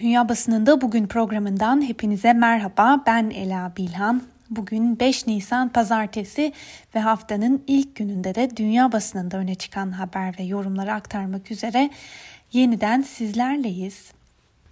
Dünya 0.00 0.28
Basınında 0.28 0.80
Bugün 0.80 1.06
programından 1.06 1.88
hepinize 1.88 2.32
merhaba. 2.32 3.02
Ben 3.06 3.30
Ela 3.30 3.72
Bilhan. 3.76 4.22
Bugün 4.50 5.00
5 5.00 5.26
Nisan 5.26 5.68
Pazartesi 5.68 6.52
ve 6.94 7.00
haftanın 7.00 7.62
ilk 7.66 7.96
gününde 7.96 8.34
de 8.34 8.56
dünya 8.56 8.92
basınında 8.92 9.36
öne 9.36 9.54
çıkan 9.54 9.92
haber 9.92 10.34
ve 10.38 10.42
yorumları 10.42 10.92
aktarmak 10.92 11.50
üzere 11.50 11.90
yeniden 12.52 13.02
sizlerleyiz. 13.02 14.12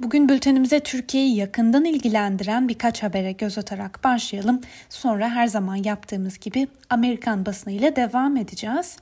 Bugün 0.01 0.29
bültenimize 0.29 0.81
Türkiye'yi 0.81 1.37
yakından 1.37 1.85
ilgilendiren 1.85 2.69
birkaç 2.69 3.03
habere 3.03 3.33
göz 3.33 3.59
atarak 3.59 4.05
başlayalım. 4.05 4.61
Sonra 4.89 5.31
her 5.31 5.47
zaman 5.47 5.77
yaptığımız 5.77 6.39
gibi 6.39 6.69
Amerikan 6.91 7.47
basınıyla 7.47 7.97
devam 7.97 8.37
edeceğiz. 8.37 8.97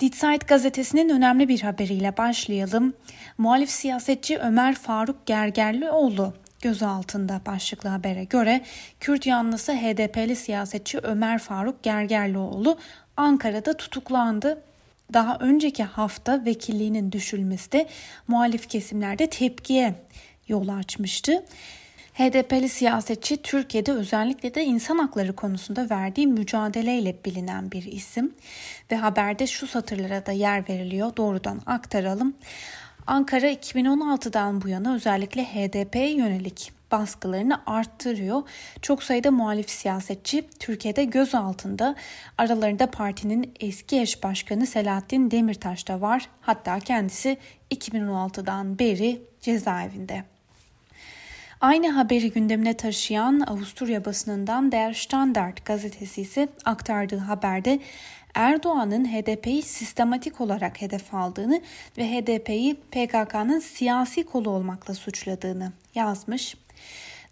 Die 0.00 0.38
gazetesinin 0.48 1.08
önemli 1.08 1.48
bir 1.48 1.60
haberiyle 1.60 2.16
başlayalım. 2.16 2.94
Muhalif 3.38 3.70
siyasetçi 3.70 4.38
Ömer 4.38 4.74
Faruk 4.74 5.26
Gergerlioğlu 5.26 6.34
gözaltında 6.62 7.40
başlıklı 7.46 7.88
habere 7.88 8.24
göre 8.24 8.60
Kürt 9.00 9.26
yanlısı 9.26 9.72
HDP'li 9.72 10.36
siyasetçi 10.36 10.98
Ömer 10.98 11.38
Faruk 11.38 11.82
Gergerlioğlu 11.82 12.78
Ankara'da 13.16 13.76
tutuklandı. 13.76 14.62
Daha 15.12 15.36
önceki 15.40 15.84
hafta 15.84 16.44
vekilliğinin 16.44 17.12
düşülmesi 17.12 17.72
de 17.72 17.88
muhalif 18.28 18.68
kesimlerde 18.68 19.26
tepkiye 19.26 19.94
yol 20.48 20.68
açmıştı. 20.68 21.44
HDP'li 22.16 22.68
siyasetçi 22.68 23.42
Türkiye'de 23.42 23.92
özellikle 23.92 24.54
de 24.54 24.64
insan 24.64 24.98
hakları 24.98 25.36
konusunda 25.36 25.90
verdiği 25.90 26.26
mücadeleyle 26.26 27.16
bilinen 27.24 27.70
bir 27.70 27.82
isim 27.82 28.34
ve 28.90 28.96
haberde 28.96 29.46
şu 29.46 29.66
satırlara 29.66 30.26
da 30.26 30.32
yer 30.32 30.68
veriliyor. 30.68 31.16
Doğrudan 31.16 31.60
aktaralım. 31.66 32.34
Ankara 33.06 33.50
2016'dan 33.50 34.62
bu 34.62 34.68
yana 34.68 34.94
özellikle 34.94 35.44
HDP'ye 35.44 36.10
yönelik 36.10 36.72
baskılarını 36.92 37.60
arttırıyor. 37.66 38.42
Çok 38.82 39.02
sayıda 39.02 39.30
muhalif 39.30 39.70
siyasetçi 39.70 40.44
Türkiye'de 40.58 41.04
gözaltında. 41.04 41.94
Aralarında 42.38 42.90
partinin 42.90 43.54
eski 43.60 44.00
eş 44.00 44.22
başkanı 44.22 44.66
Selahattin 44.66 45.30
Demirtaş 45.30 45.88
da 45.88 46.00
var. 46.00 46.28
Hatta 46.40 46.78
kendisi 46.78 47.38
2016'dan 47.70 48.78
beri 48.78 49.22
cezaevinde. 49.40 50.35
Aynı 51.60 51.90
haberi 51.90 52.30
gündemine 52.30 52.74
taşıyan 52.74 53.40
Avusturya 53.40 54.04
basınından 54.04 54.72
Der 54.72 54.92
Standard 54.92 55.58
gazetesi 55.64 56.20
ise 56.20 56.48
aktardığı 56.64 57.18
haberde 57.18 57.80
Erdoğan'ın 58.34 59.04
HDP'yi 59.04 59.62
sistematik 59.62 60.40
olarak 60.40 60.82
hedef 60.82 61.14
aldığını 61.14 61.60
ve 61.98 62.08
HDP'yi 62.08 62.74
PKK'nın 62.74 63.58
siyasi 63.58 64.26
kolu 64.26 64.50
olmakla 64.50 64.94
suçladığını 64.94 65.72
yazmış. 65.94 66.56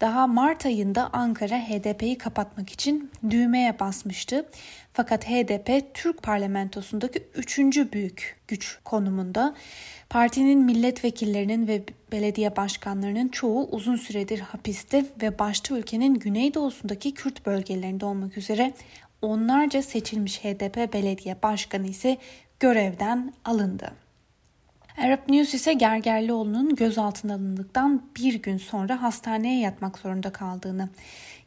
Daha 0.05 0.27
Mart 0.27 0.67
ayında 0.67 1.11
Ankara 1.13 1.59
HDP'yi 1.59 2.19
kapatmak 2.19 2.71
için 2.71 3.11
düğmeye 3.31 3.81
basmıştı. 3.81 4.47
Fakat 4.93 5.27
HDP 5.29 5.95
Türk 5.95 6.23
parlamentosundaki 6.23 7.27
üçüncü 7.35 7.93
büyük 7.93 8.37
güç 8.49 8.79
konumunda. 8.85 9.55
Partinin 10.11 10.65
milletvekillerinin 10.65 11.69
ve 11.69 11.83
belediye 12.13 12.57
başkanlarının 12.57 13.29
çoğu 13.29 13.69
uzun 13.71 13.97
süredir 13.97 14.41
hapiste 14.41 15.05
ve 15.23 15.39
başta 15.39 15.79
ülkenin 15.79 16.15
güneydoğusundaki 16.15 17.15
Kürt 17.15 17.47
bölgelerinde 17.47 18.07
olmak 18.07 18.39
üzere 18.39 18.73
onlarca 19.23 19.83
seçilmiş 19.83 20.45
HDP 20.45 20.93
belediye 20.93 21.43
başkanı 21.43 21.87
ise 21.87 22.17
görevden 22.61 23.33
alındı. 23.45 24.04
Arap 24.99 25.29
News 25.29 25.55
ise 25.55 25.73
Gergerlioğlu'nun 25.73 26.75
gözaltına 26.75 27.35
alındıktan 27.35 28.03
bir 28.17 28.35
gün 28.35 28.59
sonra 28.59 29.03
hastaneye 29.03 29.61
yatmak 29.61 29.99
zorunda 29.99 30.33
kaldığını 30.33 30.89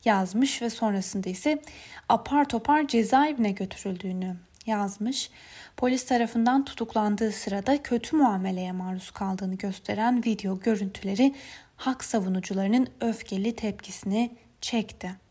yazmış 0.05 0.61
ve 0.61 0.69
sonrasında 0.69 1.29
ise 1.29 1.61
apar 2.09 2.45
topar 2.45 2.87
cezaevine 2.87 3.51
götürüldüğünü 3.51 4.35
yazmış. 4.65 5.29
Polis 5.77 6.05
tarafından 6.05 6.65
tutuklandığı 6.65 7.31
sırada 7.31 7.83
kötü 7.83 8.15
muameleye 8.15 8.71
maruz 8.71 9.11
kaldığını 9.11 9.55
gösteren 9.55 10.25
video 10.25 10.59
görüntüleri 10.59 11.35
hak 11.75 12.03
savunucularının 12.03 12.87
öfkeli 13.01 13.55
tepkisini 13.55 14.31
çekti. 14.61 15.26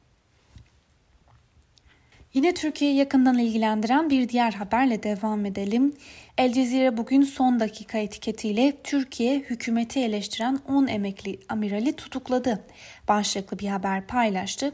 Yine 2.36 2.54
Türkiye'yi 2.54 2.96
yakından 2.96 3.38
ilgilendiren 3.38 4.10
bir 4.10 4.28
diğer 4.28 4.52
haberle 4.52 5.02
devam 5.02 5.46
edelim. 5.46 5.92
El 6.38 6.52
Cezire 6.52 6.96
bugün 6.96 7.22
son 7.22 7.60
dakika 7.60 7.98
etiketiyle 7.98 8.72
Türkiye 8.84 9.38
hükümeti 9.38 10.00
eleştiren 10.00 10.58
10 10.68 10.86
emekli 10.86 11.40
amirali 11.48 11.92
tutukladı. 11.96 12.64
Başlıklı 13.08 13.58
bir 13.58 13.68
haber 13.68 14.06
paylaştı. 14.06 14.72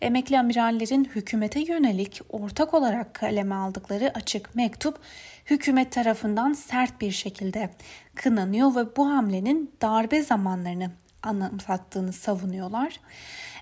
Emekli 0.00 0.38
amirallerin 0.38 1.04
hükümete 1.04 1.60
yönelik 1.60 2.20
ortak 2.28 2.74
olarak 2.74 3.14
kaleme 3.14 3.54
aldıkları 3.54 4.12
açık 4.14 4.54
mektup 4.54 4.98
hükümet 5.46 5.92
tarafından 5.92 6.52
sert 6.52 7.00
bir 7.00 7.10
şekilde 7.10 7.70
kınanıyor 8.14 8.76
ve 8.76 8.96
bu 8.96 9.10
hamlenin 9.10 9.70
darbe 9.82 10.22
zamanlarını 10.22 10.90
anımsattığını 11.22 12.12
savunuyorlar. 12.12 13.00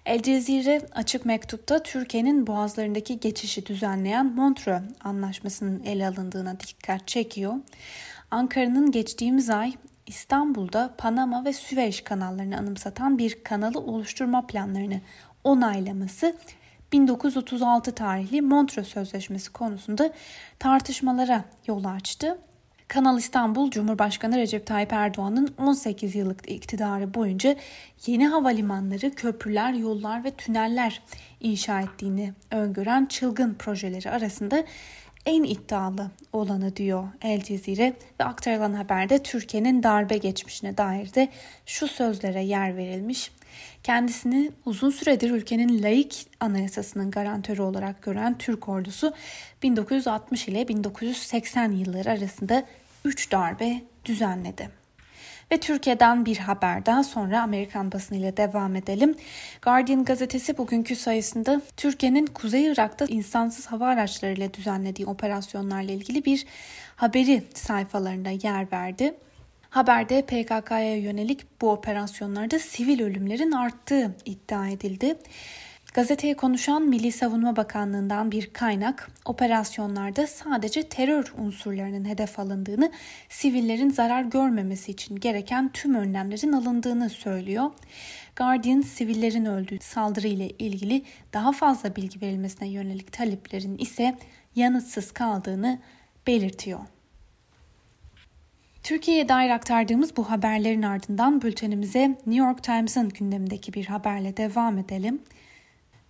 El 0.07 0.23
Cezire 0.23 0.83
açık 0.95 1.25
mektupta 1.25 1.83
Türkiye'nin 1.83 2.47
boğazlarındaki 2.47 3.21
geçişi 3.21 3.67
düzenleyen 3.67 4.27
Montreux 4.27 4.83
Anlaşması'nın 5.01 5.83
ele 5.85 6.07
alındığına 6.07 6.61
dikkat 6.61 7.09
çekiyor. 7.09 7.55
Ankara'nın 8.31 8.91
geçtiğimiz 8.91 9.51
ay 9.51 9.73
İstanbul'da 10.07 10.95
Panama 10.99 11.45
ve 11.45 11.53
Süveyş 11.53 12.01
kanallarını 12.01 12.59
anımsatan 12.59 13.19
bir 13.19 13.45
kanalı 13.45 13.81
oluşturma 13.81 14.47
planlarını 14.47 15.01
onaylaması 15.45 16.37
1936 16.93 17.95
tarihli 17.95 18.43
Montreux 18.43 18.89
Sözleşmesi 18.89 19.53
konusunda 19.53 20.13
tartışmalara 20.59 21.45
yol 21.67 21.85
açtı. 21.85 22.39
Kanal 22.89 23.19
İstanbul 23.19 23.71
Cumhurbaşkanı 23.71 24.39
Recep 24.39 24.67
Tayyip 24.67 24.93
Erdoğan'ın 24.93 25.55
18 25.59 26.15
yıllık 26.15 26.51
iktidarı 26.51 27.15
boyunca 27.15 27.57
yeni 28.07 28.27
havalimanları, 28.27 29.15
köprüler, 29.15 29.73
yollar 29.73 30.25
ve 30.25 30.31
tüneller 30.31 31.03
inşa 31.41 31.81
ettiğini 31.81 32.33
öngören 32.51 33.07
çılgın 33.07 33.55
projeleri 33.55 34.11
arasında 34.11 34.65
en 35.27 35.43
iddialı 35.43 36.11
olanı 36.33 36.77
diyor 36.77 37.09
El 37.23 37.43
Cezire 37.43 37.93
ve 38.21 38.25
aktarılan 38.25 38.73
haberde 38.73 39.23
Türkiye'nin 39.23 39.83
darbe 39.83 40.17
geçmişine 40.17 40.77
dair 40.77 41.15
de 41.15 41.29
şu 41.67 41.89
sözlere 41.89 42.43
yer 42.43 42.77
verilmiş. 42.77 43.31
Kendisini 43.87 44.53
uzun 44.65 44.91
süredir 44.91 45.31
ülkenin 45.31 45.83
laik 45.83 46.27
anayasasının 46.41 47.11
garantörü 47.11 47.63
olarak 47.63 48.03
gören 48.03 48.39
Türk 48.39 48.69
ordusu 48.69 49.13
1960 49.63 50.49
ile 50.49 50.69
1980 50.69 51.73
yılları 51.73 52.11
arasında 52.11 52.65
3 53.05 53.33
darbe 53.33 53.83
düzenledi. 54.05 54.71
Ve 55.53 55.61
Türkiye'den 55.61 56.27
bir 56.27 56.37
haber 56.37 56.87
daha 56.87 57.05
sonra 57.05 57.43
Amerikan 57.43 57.93
basınıyla 57.93 58.37
devam 58.37 58.77
edelim. 58.77 59.15
Guardian 59.63 60.05
gazetesi 60.05 60.59
bugünkü 60.59 60.97
sayısında 60.97 61.61
Türkiye'nin 61.77 62.27
Kuzey 62.27 62.67
Irak'ta 62.67 63.05
insansız 63.05 63.67
hava 63.67 63.87
araçlarıyla 63.87 64.55
düzenlediği 64.55 65.07
operasyonlarla 65.07 65.93
ilgili 65.93 66.25
bir 66.25 66.47
haberi 66.97 67.43
sayfalarında 67.55 68.31
yer 68.31 68.73
verdi. 68.73 69.15
Haberde 69.77 70.23
PKK'ya 70.23 70.97
yönelik 70.97 71.61
bu 71.61 71.71
operasyonlarda 71.71 72.59
sivil 72.59 73.03
ölümlerin 73.03 73.53
arttığı 73.53 74.17
iddia 74.25 74.69
edildi. 74.69 75.19
Gazeteye 75.95 76.37
konuşan 76.37 76.83
Milli 76.83 77.13
Savunma 77.13 77.57
Bakanlığı'ndan 77.57 78.33
bir 78.33 78.53
kaynak 78.53 79.11
operasyonlarda 79.25 80.27
sadece 80.27 80.83
terör 80.83 81.35
unsurlarının 81.39 82.09
hedef 82.09 82.39
alındığını, 82.39 82.93
sivillerin 83.29 83.91
zarar 83.91 84.23
görmemesi 84.23 84.91
için 84.91 85.17
gereken 85.17 85.73
tüm 85.73 85.95
önlemlerin 85.95 86.53
alındığını 86.53 87.11
söylüyor. 87.11 87.71
Guardian 88.37 88.81
sivillerin 88.81 89.45
öldüğü 89.45 89.79
saldırı 89.81 90.29
ile 90.29 90.49
ilgili 90.49 91.03
daha 91.33 91.53
fazla 91.53 91.97
bilgi 91.97 92.21
verilmesine 92.21 92.69
yönelik 92.69 93.13
taleplerin 93.13 93.79
ise 93.79 94.19
yanıtsız 94.55 95.13
kaldığını 95.13 95.79
belirtiyor. 96.27 96.81
Türkiye'ye 98.87 99.29
dair 99.29 99.51
aktardığımız 99.51 100.17
bu 100.17 100.31
haberlerin 100.31 100.83
ardından 100.83 101.43
bültenimize 101.43 102.09
New 102.09 102.47
York 102.47 102.63
Times'ın 102.63 103.09
gündemindeki 103.09 103.73
bir 103.73 103.87
haberle 103.87 104.37
devam 104.37 104.79
edelim. 104.79 105.23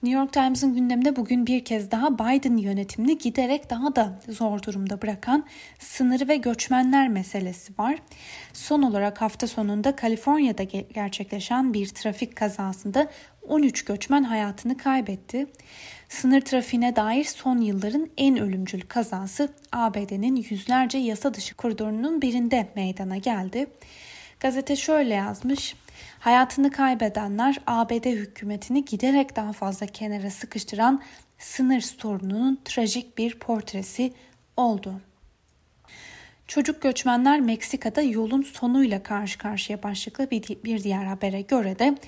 New 0.03 0.19
York 0.21 0.33
Times'ın 0.33 0.75
gündeminde 0.75 1.17
bugün 1.17 1.47
bir 1.47 1.65
kez 1.65 1.91
daha 1.91 2.19
Biden 2.19 2.57
yönetimini 2.57 3.19
giderek 3.19 3.71
daha 3.71 3.97
da 3.97 4.21
zor 4.29 4.63
durumda 4.63 5.03
bırakan 5.03 5.45
sınırı 5.79 6.29
ve 6.29 6.37
göçmenler 6.37 7.09
meselesi 7.09 7.73
var. 7.79 7.99
Son 8.53 8.83
olarak 8.83 9.21
hafta 9.21 9.47
sonunda 9.47 9.97
Kaliforniya'da 9.97 10.63
gerçekleşen 10.95 11.75
bir 11.75 11.89
trafik 11.89 12.37
kazasında 12.37 13.11
13 13.43 13.85
göçmen 13.85 14.23
hayatını 14.25 14.77
kaybetti. 14.77 15.47
Sınır 16.09 16.41
trafiğine 16.41 16.97
dair 16.97 17.25
son 17.25 17.59
yılların 17.59 18.11
en 18.17 18.39
ölümcül 18.39 18.81
kazası 18.81 19.49
ABD'nin 19.73 20.37
yüzlerce 20.37 20.99
yasa 20.99 21.35
dışı 21.35 21.55
koridorunun 21.55 22.23
birinde 22.23 22.69
meydana 22.77 23.17
geldi. 23.17 23.67
Gazete 24.41 24.77
şöyle 24.77 25.15
yazmış. 25.15 25.75
Hayatını 26.19 26.71
kaybedenler 26.71 27.61
ABD 27.67 28.05
hükümetini 28.05 28.85
giderek 28.85 29.37
daha 29.37 29.53
fazla 29.53 29.87
kenara 29.87 30.31
sıkıştıran 30.31 31.03
sınır 31.39 31.81
sorununun 31.81 32.61
trajik 32.65 33.19
bir 33.19 33.39
portresi 33.39 34.13
oldu. 34.57 35.01
Çocuk 36.49 36.83
göçmenler 36.83 37.41
Meksika'da 37.41 38.03
yolun 38.03 38.43
sonuyla 38.43 39.03
karşı 39.03 39.39
karşıya 39.39 39.83
başlıklı 39.83 40.31
bir 40.65 40.83
diğer 40.83 41.05
habere 41.05 41.41
göre 41.41 41.79
de 41.79 41.99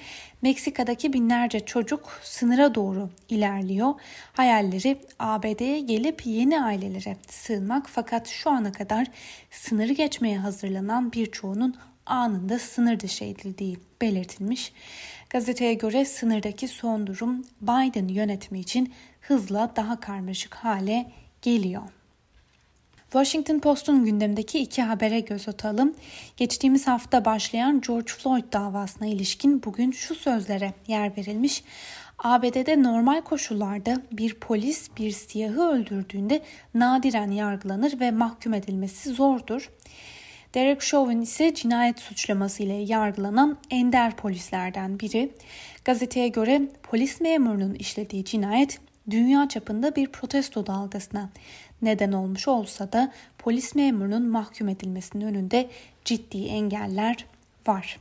Meksika'daki 0.43 1.13
binlerce 1.13 1.61
çocuk 1.61 2.21
sınıra 2.23 2.75
doğru 2.75 3.11
ilerliyor. 3.29 3.95
Hayalleri 4.33 4.99
ABD'ye 5.19 5.81
gelip 5.81 6.27
yeni 6.27 6.63
ailelere 6.63 7.17
sığınmak 7.29 7.87
fakat 7.89 8.29
şu 8.29 8.51
ana 8.51 8.73
kadar 8.73 9.07
sınırı 9.51 9.93
geçmeye 9.93 10.39
hazırlanan 10.39 11.13
birçoğunun 11.13 11.77
anında 12.07 12.59
sınır 12.59 13.01
dışı 13.01 13.25
edildiği 13.25 13.79
belirtilmiş. 14.01 14.73
Gazeteye 15.31 15.75
göre 15.75 16.05
sınırdaki 16.05 16.69
son 16.69 17.07
durum 17.07 17.45
Biden 17.61 18.09
yönetimi 18.09 18.61
için 18.61 18.95
hızla 19.21 19.73
daha 19.77 20.01
karmaşık 20.01 20.55
hale 20.55 21.13
geliyor. 21.43 21.83
Washington 23.13 23.59
Post'un 23.59 24.05
gündemdeki 24.05 24.59
iki 24.59 24.83
habere 24.83 25.21
göz 25.21 25.49
atalım. 25.49 25.95
Geçtiğimiz 26.37 26.87
hafta 26.87 27.25
başlayan 27.25 27.81
George 27.81 28.13
Floyd 28.13 28.53
davasına 28.53 29.09
ilişkin 29.09 29.63
bugün 29.63 29.91
şu 29.91 30.15
sözlere 30.15 30.73
yer 30.89 31.17
verilmiş. 31.17 31.65
ABD'de 32.19 32.83
normal 32.83 33.21
koşullarda 33.21 34.03
bir 34.13 34.35
polis 34.35 34.89
bir 34.99 35.11
siyahı 35.11 35.63
öldürdüğünde 35.63 36.43
nadiren 36.75 37.31
yargılanır 37.31 38.01
ve 38.01 38.11
mahkum 38.11 38.55
edilmesi 38.55 39.11
zordur. 39.11 39.71
Derek 40.55 40.81
Chauvin 40.81 41.21
ise 41.21 41.55
cinayet 41.55 41.99
suçlaması 41.99 42.63
ile 42.63 42.75
yargılanan 42.75 43.59
ender 43.71 44.17
polislerden 44.17 45.01
biri. 45.01 45.33
Gazeteye 45.85 46.29
göre 46.29 46.63
polis 46.83 47.21
memurunun 47.21 47.75
işlediği 47.75 48.25
cinayet 48.25 48.81
dünya 49.11 49.49
çapında 49.49 49.97
bir 49.97 50.07
protesto 50.07 50.67
dalgasına 50.67 51.31
neden 51.83 52.13
olmuş 52.13 52.49
olsa 52.49 52.93
da 52.93 53.13
polis 53.39 53.75
memurunun 53.75 54.29
mahkum 54.29 54.69
edilmesinin 54.69 55.27
önünde 55.27 55.71
ciddi 56.05 56.45
engeller 56.45 57.27
var. 57.67 57.99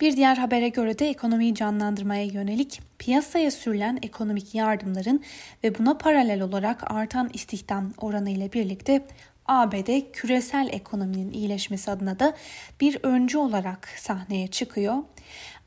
Bir 0.00 0.16
diğer 0.16 0.36
habere 0.36 0.68
göre 0.68 0.98
de 0.98 1.08
ekonomiyi 1.08 1.54
canlandırmaya 1.54 2.24
yönelik 2.24 2.80
piyasaya 2.98 3.50
sürülen 3.50 3.98
ekonomik 4.02 4.54
yardımların 4.54 5.22
ve 5.64 5.78
buna 5.78 5.98
paralel 5.98 6.40
olarak 6.40 6.90
artan 6.90 7.30
istihdam 7.32 7.92
oranı 8.00 8.30
ile 8.30 8.52
birlikte 8.52 9.04
ABD 9.46 10.12
küresel 10.12 10.68
ekonominin 10.72 11.32
iyileşmesi 11.32 11.90
adına 11.90 12.18
da 12.18 12.36
bir 12.80 12.98
öncü 13.02 13.38
olarak 13.38 13.88
sahneye 13.96 14.48
çıkıyor. 14.48 14.94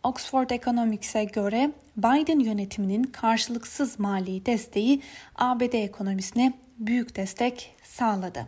Oxford 0.04 0.50
Economics'e 0.50 1.24
göre 1.24 1.72
Biden 1.98 2.40
yönetiminin 2.40 3.04
karşılıksız 3.04 4.00
mali 4.00 4.46
desteği 4.46 5.02
ABD 5.36 5.74
ekonomisine 5.74 6.54
büyük 6.88 7.16
destek 7.16 7.76
sağladı. 7.84 8.48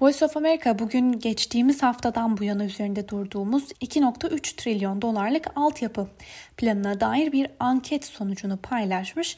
Voice 0.00 0.24
of 0.24 0.36
America 0.36 0.78
bugün 0.78 1.12
geçtiğimiz 1.12 1.82
haftadan 1.82 2.38
bu 2.38 2.44
yana 2.44 2.64
üzerinde 2.64 3.08
durduğumuz 3.08 3.72
2.3 3.72 4.56
trilyon 4.56 5.02
dolarlık 5.02 5.46
altyapı 5.56 6.08
planına 6.56 7.00
dair 7.00 7.32
bir 7.32 7.46
anket 7.60 8.04
sonucunu 8.04 8.56
paylaşmış. 8.56 9.36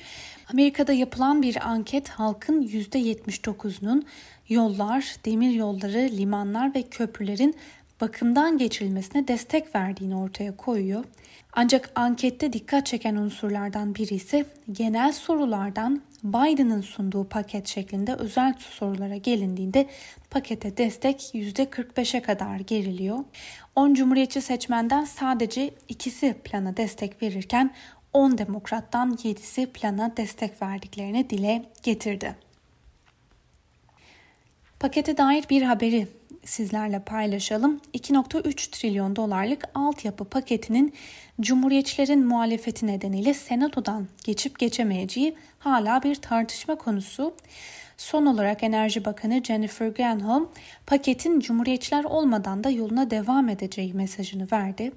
Amerika'da 0.53 0.93
yapılan 0.93 1.43
bir 1.43 1.69
anket 1.69 2.09
halkın 2.09 2.63
%79'unun 2.63 4.03
yollar, 4.49 5.17
demir 5.25 5.51
yolları, 5.51 6.09
limanlar 6.17 6.75
ve 6.75 6.83
köprülerin 6.83 7.57
bakımdan 8.03 8.59
geçirilmesine 8.59 9.29
destek 9.29 9.75
verdiğini 9.75 10.17
ortaya 10.17 10.57
koyuyor. 10.57 11.05
Ancak 11.53 11.91
ankette 11.95 12.53
dikkat 12.53 12.87
çeken 12.87 13.17
unsurlardan 13.17 13.95
biri 13.95 14.15
ise 14.15 14.45
genel 14.73 15.13
sorulardan 15.13 16.03
Biden'ın 16.25 16.81
sunduğu 16.81 17.25
paket 17.25 17.69
şeklinde 17.69 18.15
özel 18.15 18.55
sorulara 18.59 19.17
gelindiğinde 19.17 19.87
pakete 20.31 20.77
destek 20.77 21.31
%45'e 21.35 22.23
kadar 22.23 22.57
geriliyor. 22.57 23.19
10 23.77 23.95
cumhuriyetçi 23.95 24.41
seçmenden 24.41 25.05
sadece 25.05 25.71
ikisi 25.89 26.35
plana 26.45 26.77
destek 26.77 27.23
verirken 27.23 27.75
10 28.13 28.39
demokrattan 28.39 29.15
7'si 29.15 29.67
plana 29.67 30.17
destek 30.17 30.63
verdiklerini 30.63 31.31
dile 31.31 31.65
getirdi. 31.83 32.37
Pakete 34.81 35.17
dair 35.17 35.45
bir 35.51 35.63
haberi 35.63 36.09
sizlerle 36.45 36.99
paylaşalım. 37.01 37.81
2.3 37.95 38.71
trilyon 38.71 39.17
dolarlık 39.17 39.65
altyapı 39.75 40.25
paketinin 40.25 40.95
Cumhuriyetçilerin 41.41 42.27
muhalefeti 42.27 42.87
nedeniyle 42.87 43.35
Senato'dan 43.35 44.09
geçip 44.25 44.59
geçemeyeceği 44.59 45.37
hala 45.59 46.03
bir 46.03 46.15
tartışma 46.15 46.75
konusu. 46.75 47.35
Son 47.97 48.27
olarak 48.27 48.63
Enerji 48.63 49.05
Bakanı 49.05 49.45
Jennifer 49.45 49.89
Granholm 49.89 50.49
paketin 50.87 51.41
Cumhuriyetçiler 51.41 52.05
olmadan 52.05 52.65
da 52.65 52.71
yoluna 52.71 53.11
devam 53.11 53.49
edeceği 53.49 53.95
mesajını 53.95 54.49
verdi. 54.53 54.93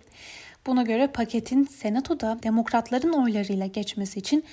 Buna 0.68 0.83
göre 0.83 1.07
paketin 1.07 1.63
Senato'da 1.63 2.39
demokratların 2.44 3.13
oylarıyla 3.13 3.65
geçmesi 3.65 4.19
için 4.19 4.44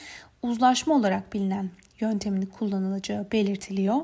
uzlaşma 0.42 0.94
olarak 0.94 1.32
bilinen 1.32 1.70
yöntemini 2.00 2.48
kullanılacağı 2.48 3.26
belirtiliyor. 3.32 3.96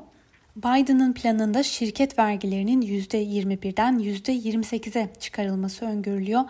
Biden'ın 0.63 1.13
planında 1.13 1.63
şirket 1.63 2.19
vergilerinin 2.19 2.81
%21'den 2.81 3.99
%28'e 3.99 5.09
çıkarılması 5.19 5.85
öngörülüyor. 5.85 6.41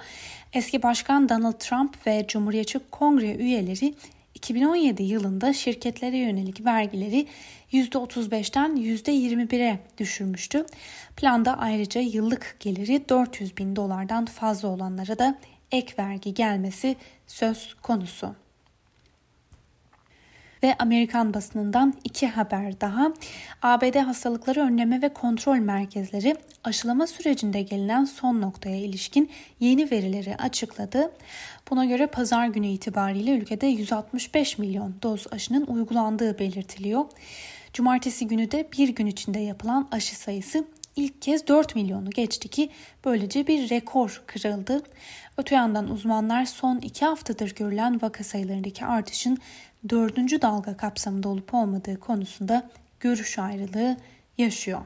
Eski 0.53 0.83
Başkan 0.83 1.29
Donald 1.29 1.59
Trump 1.59 2.07
ve 2.07 2.25
Cumhuriyetçi 2.27 2.79
Kongre 2.91 3.35
üyeleri 3.35 3.94
2017 4.35 5.03
yılında 5.03 5.53
şirketlere 5.53 6.17
yönelik 6.17 6.65
vergileri 6.65 7.27
%35'ten 7.73 8.75
%21'e 8.75 9.79
düşürmüştü. 9.97 10.65
Planda 11.15 11.57
ayrıca 11.57 12.01
yıllık 12.01 12.56
geliri 12.59 13.09
400 13.09 13.57
bin 13.57 13.75
dolardan 13.75 14.25
fazla 14.25 14.67
olanlara 14.67 15.19
da 15.19 15.38
ek 15.71 15.94
vergi 16.00 16.33
gelmesi 16.33 16.95
söz 17.27 17.73
konusu 17.73 18.35
ve 20.63 20.75
Amerikan 20.79 21.33
basınından 21.33 21.94
iki 22.03 22.27
haber 22.27 22.81
daha. 22.81 23.13
ABD 23.61 23.95
Hastalıkları 23.95 24.59
Önleme 24.61 25.01
ve 25.01 25.09
Kontrol 25.09 25.57
Merkezleri 25.57 26.35
aşılama 26.63 27.07
sürecinde 27.07 27.61
gelinen 27.61 28.06
son 28.06 28.41
noktaya 28.41 28.77
ilişkin 28.77 29.29
yeni 29.59 29.91
verileri 29.91 30.35
açıkladı. 30.35 31.11
Buna 31.69 31.85
göre 31.85 32.07
pazar 32.07 32.47
günü 32.47 32.68
itibariyle 32.68 33.31
ülkede 33.31 33.68
165 33.68 34.57
milyon 34.57 34.95
doz 35.04 35.28
aşının 35.31 35.66
uygulandığı 35.66 36.39
belirtiliyor. 36.39 37.06
Cumartesi 37.73 38.28
günü 38.28 38.51
de 38.51 38.68
bir 38.78 38.89
gün 38.89 39.06
içinde 39.06 39.39
yapılan 39.39 39.87
aşı 39.92 40.16
sayısı 40.16 40.66
ilk 40.95 41.21
kez 41.21 41.47
4 41.47 41.75
milyonu 41.75 42.09
geçti 42.09 42.47
ki 42.47 42.69
böylece 43.06 43.47
bir 43.47 43.69
rekor 43.69 44.21
kırıldı. 44.28 44.83
Öte 45.37 45.56
yandan 45.56 45.89
uzmanlar 45.89 46.45
son 46.45 46.80
2 46.80 47.06
haftadır 47.06 47.56
görülen 47.56 48.01
vaka 48.01 48.23
sayılarındaki 48.23 48.85
artışın 48.85 49.37
dördüncü 49.90 50.42
dalga 50.42 50.78
kapsamında 50.78 51.30
olup 51.30 51.54
olmadığı 51.54 52.00
konusunda 52.00 52.69
görüş 53.00 53.40
ayrılığı 53.40 53.98
yaşıyor. 54.38 54.81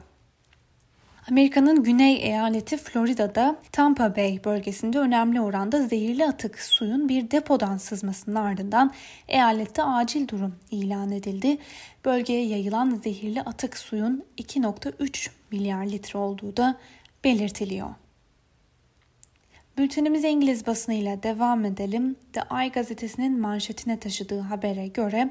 Amerika'nın 1.30 1.82
güney 1.82 2.14
eyaleti 2.14 2.76
Florida'da 2.76 3.56
Tampa 3.72 4.16
Bay 4.16 4.40
bölgesinde 4.44 4.98
önemli 4.98 5.40
oranda 5.40 5.82
zehirli 5.82 6.26
atık 6.26 6.58
suyun 6.58 7.08
bir 7.08 7.30
depodan 7.30 7.76
sızmasının 7.76 8.34
ardından 8.34 8.92
eyalette 9.28 9.82
acil 9.82 10.28
durum 10.28 10.54
ilan 10.70 11.12
edildi. 11.12 11.58
Bölgeye 12.04 12.46
yayılan 12.46 13.00
zehirli 13.04 13.42
atık 13.42 13.78
suyun 13.78 14.24
2.3 14.38 15.30
milyar 15.50 15.86
litre 15.86 16.18
olduğu 16.18 16.56
da 16.56 16.76
belirtiliyor. 17.24 17.90
Bültenimize 19.78 20.30
İngiliz 20.30 20.66
basınıyla 20.66 21.22
devam 21.22 21.64
edelim. 21.64 22.16
The 22.32 22.40
Eye 22.60 22.68
gazetesinin 22.68 23.40
manşetine 23.40 24.00
taşıdığı 24.00 24.40
habere 24.40 24.88
göre 24.88 25.30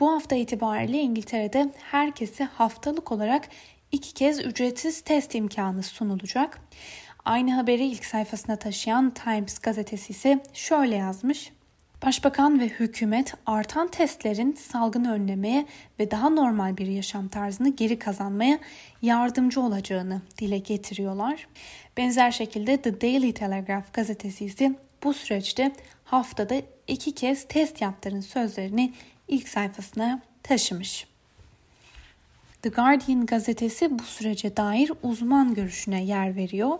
bu 0.00 0.12
hafta 0.12 0.36
itibariyle 0.36 0.98
İngiltere'de 0.98 1.72
herkese 1.90 2.44
haftalık 2.44 3.12
olarak 3.12 3.48
iki 3.92 4.14
kez 4.14 4.40
ücretsiz 4.44 5.00
test 5.00 5.34
imkanı 5.34 5.82
sunulacak. 5.82 6.60
Aynı 7.24 7.54
haberi 7.54 7.86
ilk 7.86 8.04
sayfasına 8.04 8.56
taşıyan 8.56 9.10
Times 9.10 9.58
gazetesi 9.58 10.12
ise 10.12 10.42
şöyle 10.52 10.96
yazmış. 10.96 11.52
Başbakan 12.06 12.60
ve 12.60 12.68
hükümet 12.68 13.34
artan 13.46 13.88
testlerin 13.88 14.52
salgını 14.52 15.12
önlemeye 15.12 15.66
ve 15.98 16.10
daha 16.10 16.30
normal 16.30 16.76
bir 16.76 16.86
yaşam 16.86 17.28
tarzını 17.28 17.68
geri 17.68 17.98
kazanmaya 17.98 18.58
yardımcı 19.02 19.60
olacağını 19.60 20.22
dile 20.38 20.58
getiriyorlar. 20.58 21.46
Benzer 21.96 22.30
şekilde 22.30 22.76
The 22.76 23.00
Daily 23.00 23.32
Telegraph 23.32 23.92
gazetesi 23.92 24.44
ise 24.44 24.74
bu 25.02 25.14
süreçte 25.14 25.72
haftada 26.04 26.54
iki 26.88 27.12
kez 27.12 27.48
test 27.48 27.80
yaptırın 27.80 28.20
sözlerini 28.20 28.92
ilk 29.28 29.48
sayfasına 29.48 30.22
taşımış. 30.42 31.09
The 32.62 32.68
Guardian 32.68 33.26
gazetesi 33.26 33.98
bu 33.98 34.02
sürece 34.02 34.56
dair 34.56 34.92
uzman 35.02 35.54
görüşüne 35.54 36.04
yer 36.04 36.36
veriyor. 36.36 36.78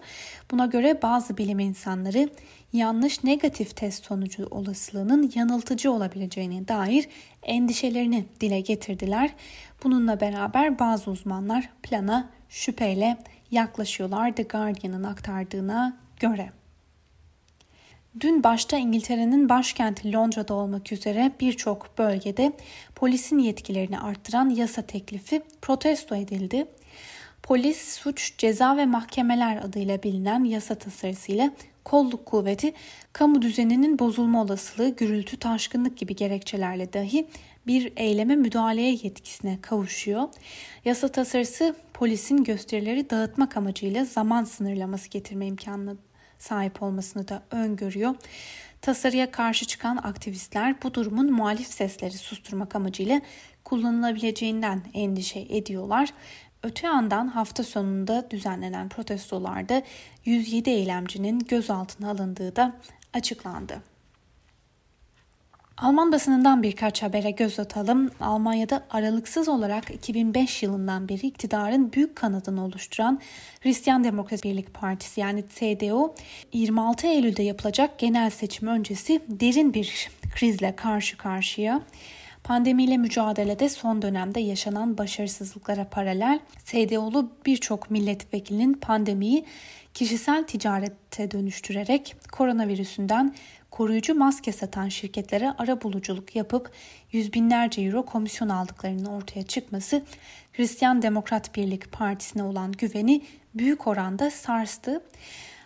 Buna 0.51 0.67
göre 0.67 1.03
bazı 1.03 1.37
bilim 1.37 1.59
insanları 1.59 2.29
yanlış 2.73 3.25
negatif 3.25 3.77
test 3.77 4.05
sonucu 4.05 4.47
olasılığının 4.51 5.33
yanıltıcı 5.35 5.93
olabileceğine 5.93 6.69
dair 6.69 7.09
endişelerini 7.43 8.25
dile 8.41 8.61
getirdiler. 8.61 9.31
Bununla 9.85 10.21
beraber 10.21 10.79
bazı 10.79 11.11
uzmanlar 11.11 11.71
plana 11.83 12.31
şüpheyle 12.49 13.17
yaklaşıyorlar 13.51 14.37
The 14.37 14.43
Guardian'ın 14.43 15.05
aktardığına 15.05 15.97
göre. 16.21 16.60
Dün 18.21 18.43
başta 18.43 18.77
İngiltere'nin 18.77 19.49
başkenti 19.49 20.13
Londra'da 20.13 20.55
olmak 20.55 20.93
üzere 20.93 21.33
birçok 21.41 21.99
bölgede 21.99 22.53
polisin 22.95 23.39
yetkilerini 23.39 24.01
arttıran 24.01 24.51
yasa 24.51 24.83
teklifi 24.83 25.43
protesto 25.63 26.15
edildi. 26.15 26.67
Polis, 27.43 27.99
suç, 27.99 28.39
ceza 28.39 28.77
ve 28.77 28.87
mahkemeler 28.87 29.57
adıyla 29.57 30.03
bilinen 30.03 30.45
yasa 30.45 30.75
tasarısıyla 30.75 31.51
kolluk 31.85 32.27
kuvveti, 32.27 32.73
kamu 33.13 33.43
düzeninin 33.43 33.99
bozulma 33.99 34.43
olasılığı, 34.43 34.97
gürültü, 34.97 35.37
taşkınlık 35.37 35.99
gibi 35.99 36.17
gerekçelerle 36.17 36.93
dahi 36.93 37.27
bir 37.67 37.93
eyleme 37.97 38.37
müdahaleye 38.37 38.99
yetkisine 39.03 39.59
kavuşuyor. 39.63 40.29
Yasa 40.85 41.09
tasarısı 41.09 41.77
polisin 41.95 42.45
gösterileri 42.45 43.11
dağıtmak 43.11 43.57
amacıyla 43.57 44.05
zaman 44.05 44.45
sınırlaması 44.45 45.09
getirme 45.09 45.47
imkanını 45.47 45.97
sahip 46.41 46.83
olmasını 46.83 47.29
da 47.29 47.43
öngörüyor. 47.51 48.15
Tasarıya 48.83 49.31
karşı 49.31 49.67
çıkan 49.67 49.97
aktivistler 49.97 50.83
bu 50.83 50.95
durumun 50.95 51.33
muhalif 51.33 51.67
sesleri 51.67 52.19
susturmak 52.19 52.77
amacıyla 52.77 53.21
kullanılabileceğinden 53.65 54.83
endişe 54.95 55.41
ediyorlar. 55.41 56.09
Öte 56.63 56.87
yandan 56.87 57.29
hafta 57.29 57.65
sonunda 57.65 58.31
düzenlenen 58.31 58.89
protestolarda 58.89 59.83
107 60.25 60.71
eylemcinin 60.71 61.39
gözaltına 61.39 62.11
alındığı 62.11 62.57
da 62.57 62.77
açıklandı. 63.13 63.90
Alman 65.81 66.13
basınından 66.13 66.63
birkaç 66.63 67.03
habere 67.03 67.31
göz 67.31 67.61
atalım. 67.61 68.11
Almanya'da 68.21 68.87
aralıksız 68.91 69.49
olarak 69.49 69.91
2005 69.91 70.63
yılından 70.63 71.09
beri 71.09 71.27
iktidarın 71.27 71.93
büyük 71.93 72.17
kanadını 72.17 72.65
oluşturan 72.65 73.21
Hristiyan 73.61 74.05
Demokrasi 74.05 74.43
Birlik 74.43 74.75
Partisi 74.75 75.21
yani 75.21 75.45
CDU 75.55 76.15
26 76.53 77.07
Eylül'de 77.07 77.43
yapılacak 77.43 77.99
genel 77.99 78.31
seçim 78.31 78.69
öncesi 78.69 79.23
derin 79.29 79.75
bir 79.75 80.11
krizle 80.35 80.77
karşı 80.77 81.17
karşıya. 81.17 81.83
Pandemiyle 82.45 82.97
mücadelede 82.97 83.69
son 83.69 84.03
dönemde 84.03 84.41
yaşanan 84.41 84.99
başarısızlıklara 84.99 85.85
paralel 85.85 86.41
CDU'lu 86.65 87.31
birçok 87.47 87.91
milletvekilinin 87.91 88.73
pandemiyi 88.75 89.45
kişisel 89.95 90.45
ticarete 90.45 91.31
dönüştürerek 91.31 92.17
koronavirüsünden 92.33 93.35
koruyucu 93.81 94.15
maske 94.15 94.53
satan 94.53 94.89
şirketlere 94.89 95.55
ara 95.59 95.83
buluculuk 95.83 96.37
yapıp 96.37 96.71
yüz 97.13 97.33
binlerce 97.33 97.83
euro 97.83 98.05
komisyon 98.05 98.49
aldıklarının 98.49 99.05
ortaya 99.05 99.43
çıkması 99.43 100.03
Hristiyan 100.53 101.03
Demokrat 101.03 101.57
Birlik 101.57 101.93
Partisi'ne 101.93 102.43
olan 102.43 102.73
güveni 102.73 103.23
büyük 103.55 103.87
oranda 103.87 104.31
sarstı. 104.31 105.03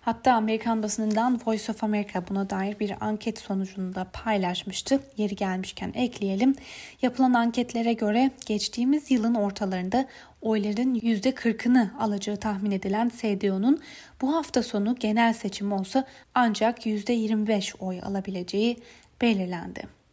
Hatta 0.04 0.32
Amerikan 0.32 0.82
basınından 0.82 1.40
Voice 1.46 1.72
of 1.72 1.84
America 1.84 2.28
buna 2.28 2.50
dair 2.50 2.80
bir 2.80 2.94
anket 3.00 3.38
sonucunu 3.38 3.94
da 3.94 4.06
paylaşmıştı. 4.12 5.00
Yeri 5.16 5.36
gelmişken 5.36 5.92
ekleyelim. 5.94 6.54
Yapılan 7.02 7.32
anketlere 7.32 7.92
göre 7.92 8.30
geçtiğimiz 8.46 9.10
yılın 9.10 9.34
ortalarında 9.34 10.06
oyların 10.42 10.94
%40'ını 10.94 11.98
alacağı 11.98 12.36
tahmin 12.36 12.70
edilen 12.70 13.10
CDU'nun 13.20 13.80
bu 14.20 14.34
hafta 14.34 14.62
sonu 14.62 14.94
genel 14.94 15.32
seçim 15.32 15.72
olsa 15.72 16.04
ancak 16.34 16.86
%25 16.86 17.74
oy 17.78 18.00
alabileceği 18.02 18.76
belirlendi. 19.22 20.03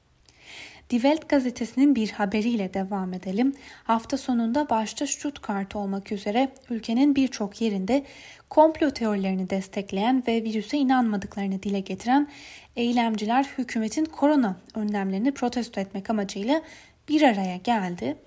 Die 0.91 1.01
Welt 1.01 1.29
gazetesinin 1.29 1.95
bir 1.95 2.11
haberiyle 2.11 2.73
devam 2.73 3.13
edelim. 3.13 3.53
Hafta 3.83 4.17
sonunda 4.17 4.69
başta 4.69 5.07
Stuttgart 5.07 5.75
olmak 5.75 6.11
üzere 6.11 6.49
ülkenin 6.69 7.15
birçok 7.15 7.61
yerinde 7.61 8.03
komplo 8.49 8.91
teorilerini 8.91 9.49
destekleyen 9.49 10.23
ve 10.27 10.43
virüse 10.43 10.77
inanmadıklarını 10.77 11.63
dile 11.63 11.79
getiren 11.79 12.27
eylemciler 12.75 13.43
hükümetin 13.57 14.05
korona 14.05 14.55
önlemlerini 14.75 15.31
protesto 15.31 15.81
etmek 15.81 16.09
amacıyla 16.09 16.61
bir 17.09 17.21
araya 17.21 17.57
geldi. 17.57 18.17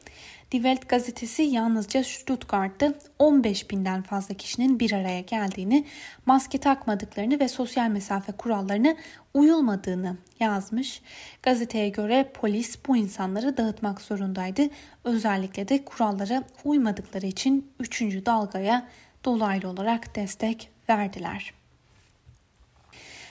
Die 0.54 0.62
Welt 0.62 0.88
gazetesi 0.88 1.42
yalnızca 1.42 2.04
Stuttgart'ta 2.04 2.94
15 3.18 3.70
binden 3.70 4.02
fazla 4.02 4.34
kişinin 4.34 4.80
bir 4.80 4.92
araya 4.92 5.20
geldiğini, 5.20 5.86
maske 6.26 6.58
takmadıklarını 6.58 7.40
ve 7.40 7.48
sosyal 7.48 7.88
mesafe 7.88 8.32
kurallarını 8.32 8.96
uyulmadığını 9.34 10.16
yazmış. 10.40 11.02
Gazeteye 11.42 11.88
göre 11.88 12.30
polis 12.34 12.78
bu 12.88 12.96
insanları 12.96 13.56
dağıtmak 13.56 14.00
zorundaydı. 14.00 14.62
Özellikle 15.04 15.68
de 15.68 15.84
kurallara 15.84 16.42
uymadıkları 16.64 17.26
için 17.26 17.70
3. 17.80 18.02
dalgaya 18.02 18.88
dolaylı 19.24 19.68
olarak 19.68 20.16
destek 20.16 20.70
verdiler. 20.88 21.63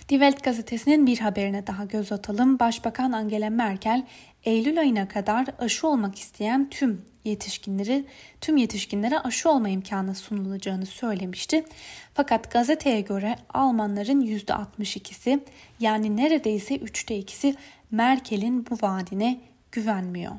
Die 0.09 0.19
Welt 0.19 0.43
gazetesinin 0.43 1.07
bir 1.07 1.19
haberine 1.19 1.67
daha 1.67 1.85
göz 1.85 2.11
atalım. 2.11 2.59
Başbakan 2.59 3.11
Angela 3.11 3.49
Merkel 3.49 4.05
Eylül 4.43 4.79
ayına 4.79 5.07
kadar 5.07 5.45
aşı 5.59 5.87
olmak 5.87 6.19
isteyen 6.19 6.69
tüm 6.69 7.01
yetişkinleri 7.25 8.05
tüm 8.41 8.57
yetişkinlere 8.57 9.19
aşı 9.19 9.49
olma 9.49 9.69
imkanı 9.69 10.15
sunulacağını 10.15 10.85
söylemişti. 10.85 11.65
Fakat 12.13 12.51
gazeteye 12.51 13.01
göre 13.01 13.35
Almanların 13.53 14.21
%62'si 14.21 15.39
yani 15.79 16.17
neredeyse 16.17 16.77
üçte 16.77 17.17
ikisi 17.17 17.55
Merkel'in 17.91 18.65
bu 18.69 18.77
vaadine 18.81 19.41
güvenmiyor. 19.71 20.33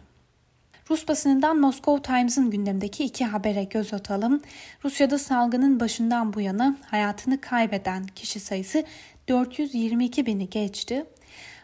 Rus 0.90 1.08
basınından 1.08 1.60
Moscow 1.60 2.02
Times'ın 2.02 2.50
gündemdeki 2.50 3.04
iki 3.04 3.24
habere 3.24 3.64
göz 3.64 3.94
atalım. 3.94 4.42
Rusya'da 4.84 5.18
salgının 5.18 5.80
başından 5.80 6.32
bu 6.32 6.40
yana 6.40 6.76
hayatını 6.86 7.40
kaybeden 7.40 8.06
kişi 8.06 8.40
sayısı 8.40 8.84
422 9.28 10.26
bini 10.26 10.50
geçti. 10.50 11.06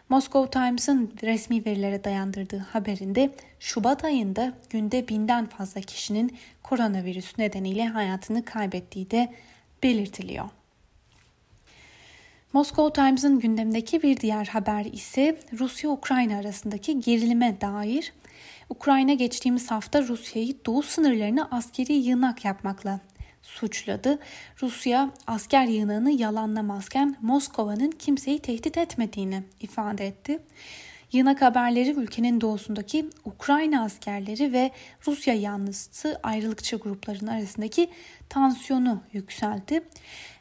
Moscow 0.09 0.59
Times'ın 0.59 1.13
resmi 1.23 1.65
verilere 1.65 2.03
dayandırdığı 2.03 2.57
haberinde 2.57 3.31
Şubat 3.59 4.03
ayında 4.03 4.53
günde 4.69 5.07
binden 5.07 5.45
fazla 5.45 5.81
kişinin 5.81 6.37
koronavirüs 6.63 7.37
nedeniyle 7.37 7.87
hayatını 7.87 8.45
kaybettiği 8.45 9.11
de 9.11 9.33
belirtiliyor. 9.83 10.49
Moscow 12.53 13.03
Times'ın 13.03 13.39
gündemdeki 13.39 14.03
bir 14.03 14.17
diğer 14.17 14.45
haber 14.45 14.85
ise 14.85 15.39
Rusya-Ukrayna 15.59 16.37
arasındaki 16.37 16.99
gerilime 16.99 17.61
dair. 17.61 18.13
Ukrayna 18.69 19.13
geçtiğimiz 19.13 19.71
hafta 19.71 20.03
Rusya'yı 20.03 20.55
doğu 20.65 20.83
sınırlarına 20.83 21.47
askeri 21.51 21.93
yığınak 21.93 22.45
yapmakla 22.45 22.99
suçladı. 23.55 24.19
Rusya 24.61 25.11
asker 25.27 25.65
yığınağını 25.65 26.11
yalanlamazken 26.11 27.15
Moskova'nın 27.21 27.91
kimseyi 27.91 28.39
tehdit 28.39 28.77
etmediğini 28.77 29.43
ifade 29.59 30.07
etti. 30.07 30.39
Yığınak 31.11 31.41
haberleri 31.41 31.89
ülkenin 31.89 32.41
doğusundaki 32.41 33.09
Ukrayna 33.25 33.83
askerleri 33.83 34.53
ve 34.53 34.71
Rusya 35.07 35.33
yanlısı 35.33 36.19
ayrılıkçı 36.23 36.75
grupların 36.75 37.27
arasındaki 37.27 37.89
tansiyonu 38.29 39.01
yükseltti. 39.13 39.83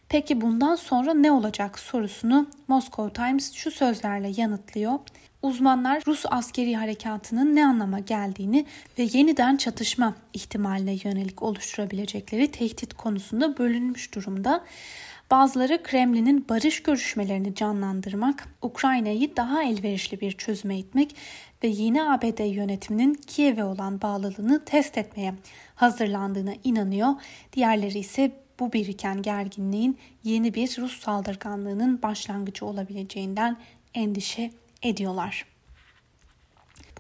Peki 0.09 0.41
bundan 0.41 0.77
sonra 0.77 1.15
ne 1.15 1.33
olacak 1.33 1.79
sorusunu 1.79 2.51
Moscow 2.69 3.27
Times 3.27 3.53
şu 3.53 3.71
sözlerle 3.71 4.33
yanıtlıyor. 4.37 4.99
Uzmanlar 5.43 6.03
Rus 6.07 6.25
askeri 6.31 6.77
harekatının 6.77 7.57
ne 7.57 7.67
anlama 7.67 7.99
geldiğini 7.99 8.67
ve 8.99 9.09
yeniden 9.13 9.57
çatışma 9.57 10.15
ihtimaline 10.33 10.97
yönelik 11.05 11.43
oluşturabilecekleri 11.43 12.51
tehdit 12.51 12.95
konusunda 12.95 13.59
bölünmüş 13.59 14.15
durumda. 14.15 14.65
Bazıları 15.31 15.83
Kremlin'in 15.83 16.49
barış 16.49 16.83
görüşmelerini 16.83 17.55
canlandırmak, 17.55 18.49
Ukrayna'yı 18.63 19.37
daha 19.37 19.63
elverişli 19.63 20.21
bir 20.21 20.33
çözüme 20.33 20.79
itmek 20.79 21.17
ve 21.65 21.69
yeni 21.69 22.03
ABD 22.03 22.55
yönetiminin 22.55 23.15
Kiev'e 23.15 23.65
olan 23.65 24.03
bağlılığını 24.03 24.65
test 24.65 24.99
etmeye 24.99 25.35
hazırlandığına 25.75 26.55
inanıyor. 26.65 27.15
Diğerleri 27.53 27.99
ise 27.99 28.33
bu 28.61 28.73
biriken 28.73 29.23
gerginliğin 29.23 29.99
yeni 30.25 30.55
bir 30.55 30.79
Rus 30.79 31.01
saldırganlığının 31.01 32.03
başlangıcı 32.03 32.67
olabileceğinden 32.67 33.57
endişe 33.95 34.51
ediyorlar. 34.83 35.47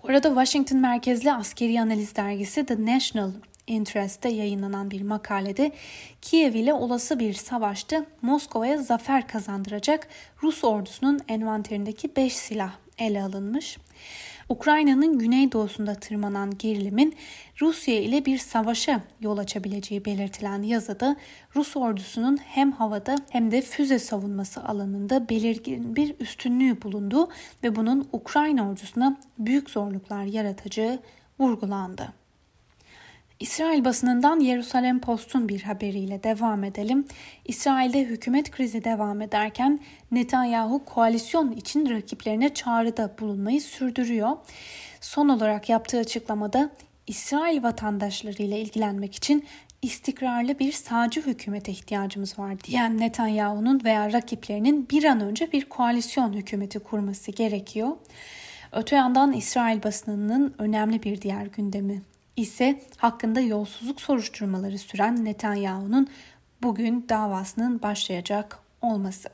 Bu 0.02 0.08
arada 0.08 0.28
Washington 0.28 0.78
merkezli 0.78 1.32
askeri 1.32 1.80
analiz 1.80 2.16
dergisi 2.16 2.66
The 2.66 2.86
National 2.86 3.30
Interest'te 3.66 4.28
yayınlanan 4.28 4.90
bir 4.90 5.02
makalede 5.02 5.72
Kiev 6.22 6.54
ile 6.54 6.74
olası 6.74 7.18
bir 7.18 7.34
savaşta 7.34 8.06
Moskova'ya 8.22 8.78
zafer 8.78 9.28
kazandıracak 9.28 10.08
Rus 10.42 10.64
ordusunun 10.64 11.20
envanterindeki 11.28 12.16
5 12.16 12.36
silah 12.36 12.72
ele 12.98 13.22
alınmış. 13.22 13.78
Ukrayna'nın 14.50 15.18
güneydoğusunda 15.18 15.94
tırmanan 15.94 16.58
gerilimin 16.58 17.16
Rusya 17.60 17.94
ile 18.00 18.24
bir 18.24 18.38
savaşa 18.38 19.02
yol 19.20 19.38
açabileceği 19.38 20.04
belirtilen 20.04 20.62
yazıda 20.62 21.16
Rus 21.56 21.76
ordusunun 21.76 22.36
hem 22.36 22.72
havada 22.72 23.16
hem 23.30 23.50
de 23.50 23.62
füze 23.62 23.98
savunması 23.98 24.64
alanında 24.64 25.28
belirgin 25.28 25.96
bir 25.96 26.14
üstünlüğü 26.20 26.82
bulunduğu 26.82 27.28
ve 27.64 27.76
bunun 27.76 28.08
Ukrayna 28.12 28.70
ordusuna 28.70 29.16
büyük 29.38 29.70
zorluklar 29.70 30.24
yaratacağı 30.24 30.98
vurgulandı. 31.38 32.19
İsrail 33.40 33.84
basınından 33.84 34.40
Yerusalem 34.40 35.00
Post'un 35.00 35.48
bir 35.48 35.62
haberiyle 35.62 36.22
devam 36.22 36.64
edelim. 36.64 37.06
İsrail'de 37.44 38.04
hükümet 38.04 38.50
krizi 38.50 38.84
devam 38.84 39.20
ederken 39.20 39.80
Netanyahu 40.10 40.84
koalisyon 40.84 41.52
için 41.52 41.90
rakiplerine 41.90 42.54
çağrıda 42.54 43.14
bulunmayı 43.20 43.60
sürdürüyor. 43.60 44.36
Son 45.00 45.28
olarak 45.28 45.68
yaptığı 45.68 45.98
açıklamada 45.98 46.70
İsrail 47.06 47.62
vatandaşlarıyla 47.62 48.56
ilgilenmek 48.56 49.14
için 49.14 49.44
istikrarlı 49.82 50.58
bir 50.58 50.72
sağcı 50.72 51.26
hükümete 51.26 51.72
ihtiyacımız 51.72 52.38
var 52.38 52.60
diyen 52.60 52.98
Netanyahu'nun 52.98 53.80
veya 53.84 54.12
rakiplerinin 54.12 54.88
bir 54.90 55.04
an 55.04 55.20
önce 55.20 55.52
bir 55.52 55.64
koalisyon 55.64 56.32
hükümeti 56.32 56.78
kurması 56.78 57.30
gerekiyor. 57.30 57.96
Öte 58.72 58.96
yandan 58.96 59.32
İsrail 59.32 59.82
basınının 59.82 60.54
önemli 60.58 61.02
bir 61.02 61.22
diğer 61.22 61.46
gündemi 61.46 62.02
ise 62.36 62.82
hakkında 62.96 63.40
yolsuzluk 63.40 64.00
soruşturmaları 64.00 64.78
süren 64.78 65.24
Netanyahu'nun 65.24 66.08
bugün 66.62 67.06
davasının 67.08 67.82
başlayacak 67.82 68.58
olması. 68.82 69.28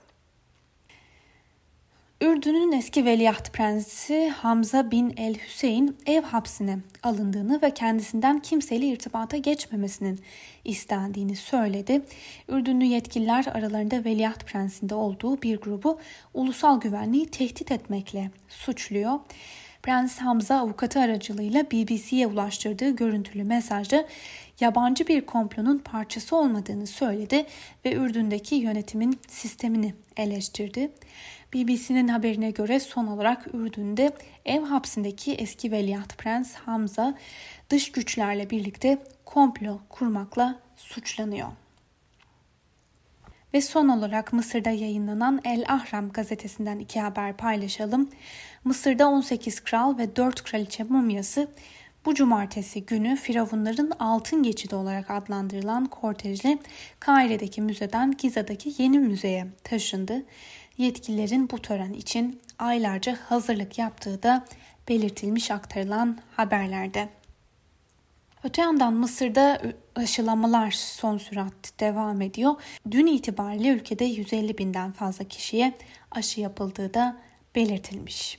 Ürdün'ün 2.20 2.72
eski 2.72 3.04
veliaht 3.04 3.52
prensi 3.52 4.28
Hamza 4.28 4.90
bin 4.90 5.14
el 5.16 5.34
Hüseyin 5.34 5.96
ev 6.06 6.22
hapsine 6.22 6.78
alındığını 7.02 7.62
ve 7.62 7.74
kendisinden 7.74 8.38
kimseyle 8.38 8.86
irtibata 8.86 9.36
geçmemesinin 9.36 10.20
istendiğini 10.64 11.36
söyledi. 11.36 12.02
Ürdünlü 12.48 12.84
yetkililer 12.84 13.46
aralarında 13.46 14.04
veliaht 14.04 14.46
prensinde 14.46 14.94
olduğu 14.94 15.42
bir 15.42 15.60
grubu 15.60 15.98
ulusal 16.34 16.80
güvenliği 16.80 17.26
tehdit 17.26 17.72
etmekle 17.72 18.30
suçluyor. 18.48 19.20
Prens 19.86 20.18
Hamza 20.18 20.56
avukatı 20.56 21.00
aracılığıyla 21.00 21.64
BBC'ye 21.64 22.26
ulaştırdığı 22.26 22.96
görüntülü 22.96 23.44
mesajda 23.44 24.06
yabancı 24.60 25.08
bir 25.08 25.26
komplonun 25.26 25.78
parçası 25.78 26.36
olmadığını 26.36 26.86
söyledi 26.86 27.46
ve 27.84 27.92
Ürdün'deki 27.92 28.54
yönetimin 28.54 29.18
sistemini 29.28 29.94
eleştirdi. 30.16 30.92
BBC'nin 31.54 32.08
haberine 32.08 32.50
göre 32.50 32.80
son 32.80 33.06
olarak 33.06 33.54
Ürdün'de 33.54 34.12
ev 34.44 34.62
hapsindeki 34.62 35.34
eski 35.34 35.72
veliaht 35.72 36.18
Prens 36.18 36.54
Hamza 36.54 37.14
dış 37.70 37.92
güçlerle 37.92 38.50
birlikte 38.50 38.98
komplo 39.24 39.80
kurmakla 39.88 40.60
suçlanıyor. 40.76 41.48
Ve 43.56 43.60
son 43.60 43.88
olarak 43.88 44.32
Mısır'da 44.32 44.70
yayınlanan 44.70 45.40
El 45.44 45.64
Ahram 45.68 46.08
gazetesinden 46.08 46.78
iki 46.78 47.00
haber 47.00 47.36
paylaşalım. 47.36 48.10
Mısır'da 48.64 49.08
18 49.08 49.60
kral 49.60 49.98
ve 49.98 50.16
4 50.16 50.42
kraliçe 50.42 50.84
mumyası 50.84 51.48
bu 52.04 52.14
cumartesi 52.14 52.86
günü 52.86 53.16
Firavunların 53.16 53.92
altın 53.98 54.42
geçidi 54.42 54.75
olarak 54.75 55.10
adlandırılan 55.10 55.86
kortejle 55.86 56.58
Kahire'deki 57.00 57.62
müzeden 57.62 58.14
Giza'daki 58.18 58.82
yeni 58.82 58.98
müzeye 58.98 59.46
taşındı. 59.64 60.22
Yetkililerin 60.78 61.50
bu 61.50 61.58
tören 61.58 61.92
için 61.92 62.40
aylarca 62.58 63.16
hazırlık 63.28 63.78
yaptığı 63.78 64.22
da 64.22 64.44
belirtilmiş 64.88 65.50
aktarılan 65.50 66.18
haberlerde. 66.36 67.08
Öte 68.46 68.62
yandan 68.62 68.94
Mısır'da 68.94 69.62
aşılamalar 69.94 70.70
son 70.70 71.18
sürat 71.18 71.80
devam 71.80 72.20
ediyor. 72.20 72.54
Dün 72.90 73.06
itibariyle 73.06 73.68
ülkede 73.68 74.04
150 74.04 74.58
binden 74.58 74.92
fazla 74.92 75.24
kişiye 75.24 75.72
aşı 76.10 76.40
yapıldığı 76.40 76.94
da 76.94 77.16
belirtilmiş. 77.54 78.38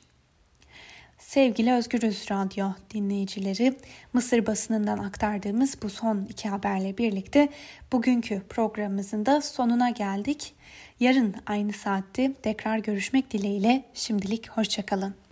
Sevgili 1.17 1.73
Özgürüz 1.73 2.31
Radyo 2.31 2.67
dinleyicileri, 2.93 3.77
Mısır 4.13 4.45
basınından 4.45 4.97
aktardığımız 4.97 5.77
bu 5.81 5.89
son 5.89 6.27
iki 6.29 6.49
haberle 6.49 6.97
birlikte 6.97 7.49
bugünkü 7.91 8.41
programımızın 8.49 9.25
da 9.25 9.41
sonuna 9.41 9.89
geldik. 9.89 10.55
Yarın 10.99 11.35
aynı 11.45 11.73
saatte 11.73 12.33
tekrar 12.33 12.77
görüşmek 12.77 13.31
dileğiyle 13.31 13.83
şimdilik 13.93 14.49
hoşçakalın. 14.49 15.26